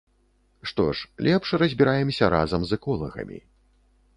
Што 0.69 0.85
ж 0.99 1.27
лепш, 1.27 1.47
разбіраемся 1.63 2.31
разам 2.35 2.61
з 2.71 2.81
эколагамі. 2.81 3.39